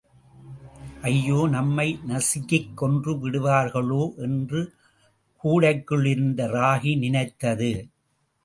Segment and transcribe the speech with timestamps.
[1.01, 4.01] ஐயோ, நம்மை நசுக்கிக் கொன்று விடுவார்களோ!
[4.17, 4.61] என்று
[5.43, 7.71] கூடைக்குள் இருந்த ராகி நினைத்தது.